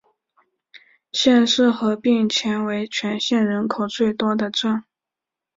[1.11, 4.83] 县市合并前为全县人口最多的镇。